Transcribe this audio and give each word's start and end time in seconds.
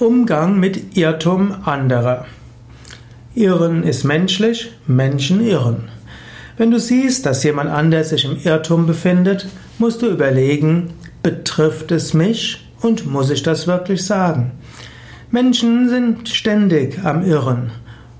Umgang 0.00 0.58
mit 0.58 0.96
Irrtum 0.96 1.54
anderer. 1.66 2.24
Irren 3.34 3.82
ist 3.82 4.04
menschlich, 4.04 4.72
Menschen 4.86 5.46
irren. 5.46 5.90
Wenn 6.56 6.70
du 6.70 6.80
siehst, 6.80 7.26
dass 7.26 7.44
jemand 7.44 7.68
anders 7.68 8.08
sich 8.08 8.24
im 8.24 8.38
Irrtum 8.42 8.86
befindet, 8.86 9.46
musst 9.78 10.00
du 10.00 10.06
überlegen, 10.06 10.94
betrifft 11.22 11.92
es 11.92 12.14
mich 12.14 12.66
und 12.80 13.06
muss 13.12 13.28
ich 13.28 13.42
das 13.42 13.66
wirklich 13.66 14.06
sagen? 14.06 14.52
Menschen 15.30 15.90
sind 15.90 16.30
ständig 16.30 17.04
am 17.04 17.22
Irren 17.22 17.70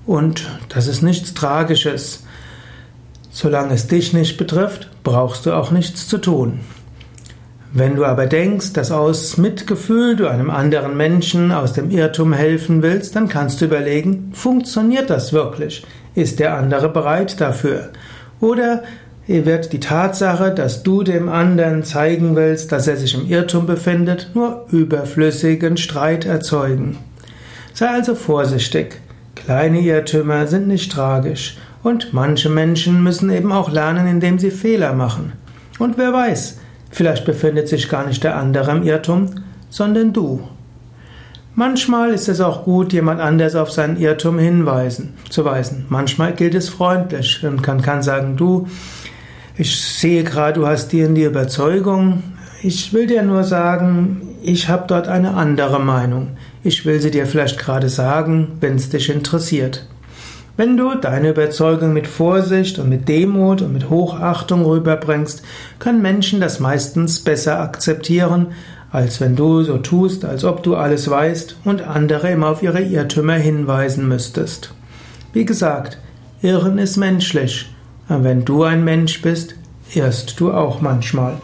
und 0.05 0.47
das 0.69 0.85
ist 0.85 1.01
nichts 1.01 1.33
Tragisches. 1.33 2.25
Solange 3.31 3.73
es 3.73 3.87
dich 3.87 4.13
nicht 4.13 4.37
betrifft, 4.37 4.87
brauchst 5.03 5.47
du 5.47 5.53
auch 5.53 5.71
nichts 5.71 6.07
zu 6.07 6.19
tun. 6.19 6.59
Wenn 7.73 7.95
du 7.95 8.03
aber 8.03 8.25
denkst, 8.25 8.73
dass 8.73 8.91
aus 8.91 9.37
Mitgefühl 9.37 10.17
du 10.17 10.27
einem 10.27 10.49
anderen 10.49 10.97
Menschen 10.97 11.53
aus 11.53 11.71
dem 11.71 11.89
Irrtum 11.89 12.33
helfen 12.33 12.83
willst, 12.83 13.15
dann 13.15 13.29
kannst 13.29 13.61
du 13.61 13.65
überlegen, 13.65 14.31
funktioniert 14.33 15.09
das 15.09 15.31
wirklich? 15.31 15.85
Ist 16.13 16.39
der 16.39 16.57
andere 16.57 16.89
bereit 16.89 17.39
dafür? 17.39 17.89
Oder 18.41 18.83
wird 19.25 19.71
die 19.71 19.79
Tatsache, 19.79 20.53
dass 20.53 20.83
du 20.83 21.03
dem 21.03 21.29
anderen 21.29 21.85
zeigen 21.85 22.35
willst, 22.35 22.73
dass 22.73 22.87
er 22.87 22.97
sich 22.97 23.13
im 23.13 23.25
Irrtum 23.29 23.67
befindet, 23.67 24.31
nur 24.33 24.65
überflüssigen 24.71 25.77
Streit 25.77 26.25
erzeugen? 26.25 26.97
Sei 27.73 27.87
also 27.87 28.15
vorsichtig. 28.15 28.99
Kleine 29.35 29.79
Irrtümer 29.79 30.45
sind 30.47 30.67
nicht 30.67 30.91
tragisch 30.91 31.57
und 31.83 32.13
manche 32.13 32.49
Menschen 32.49 33.01
müssen 33.01 33.29
eben 33.29 33.53
auch 33.53 33.71
lernen, 33.71 34.07
indem 34.07 34.39
sie 34.39 34.51
Fehler 34.51 34.91
machen. 34.91 35.31
Und 35.79 35.97
wer 35.97 36.11
weiß, 36.11 36.57
Vielleicht 36.91 37.25
befindet 37.25 37.67
sich 37.67 37.89
gar 37.89 38.05
nicht 38.05 38.23
der 38.23 38.37
andere 38.37 38.71
im 38.71 38.83
Irrtum, 38.83 39.27
sondern 39.69 40.13
du. 40.13 40.41
Manchmal 41.55 42.11
ist 42.11 42.29
es 42.29 42.39
auch 42.39 42.63
gut, 42.63 42.93
jemand 42.93 43.19
anders 43.19 43.55
auf 43.55 43.71
seinen 43.71 43.97
Irrtum 43.97 44.39
hinweisen, 44.39 45.13
zu 45.29 45.43
weisen. 45.43 45.85
Manchmal 45.89 46.33
gilt 46.33 46.55
es 46.55 46.69
freundlich 46.69 47.43
und 47.43 47.67
man 47.67 47.81
kann 47.81 48.01
sagen, 48.01 48.37
du, 48.37 48.67
ich 49.57 49.81
sehe 49.81 50.23
gerade, 50.23 50.59
du 50.59 50.67
hast 50.67 50.93
dir 50.93 51.05
in 51.05 51.15
die 51.15 51.23
Überzeugung. 51.23 52.23
Ich 52.63 52.93
will 52.93 53.07
dir 53.07 53.21
nur 53.23 53.43
sagen, 53.43 54.21
ich 54.41 54.69
habe 54.69 54.85
dort 54.87 55.07
eine 55.07 55.33
andere 55.33 55.79
Meinung. 55.79 56.29
Ich 56.63 56.85
will 56.85 57.01
sie 57.01 57.11
dir 57.11 57.25
vielleicht 57.25 57.59
gerade 57.59 57.89
sagen, 57.89 58.53
wenn 58.61 58.75
es 58.75 58.89
dich 58.89 59.09
interessiert. 59.09 59.87
Wenn 60.61 60.77
du 60.77 60.93
deine 60.93 61.31
Überzeugung 61.31 61.91
mit 61.91 62.05
Vorsicht 62.05 62.77
und 62.77 62.87
mit 62.87 63.09
Demut 63.09 63.63
und 63.63 63.73
mit 63.73 63.89
Hochachtung 63.89 64.63
rüberbringst, 64.63 65.41
können 65.79 66.03
Menschen 66.03 66.39
das 66.39 66.59
meistens 66.59 67.19
besser 67.19 67.59
akzeptieren, 67.59 68.49
als 68.91 69.19
wenn 69.19 69.35
du 69.35 69.63
so 69.63 69.79
tust, 69.79 70.23
als 70.23 70.43
ob 70.43 70.61
du 70.61 70.75
alles 70.75 71.09
weißt 71.09 71.55
und 71.65 71.81
andere 71.81 72.29
immer 72.29 72.49
auf 72.49 72.61
ihre 72.61 72.79
Irrtümer 72.83 73.37
hinweisen 73.37 74.07
müsstest. 74.07 74.71
Wie 75.33 75.45
gesagt, 75.45 75.97
Irren 76.43 76.77
ist 76.77 76.95
menschlich, 76.95 77.73
aber 78.07 78.25
wenn 78.25 78.45
du 78.45 78.61
ein 78.61 78.83
Mensch 78.83 79.19
bist, 79.23 79.55
irrst 79.95 80.39
du 80.39 80.53
auch 80.53 80.79
manchmal. 80.79 81.41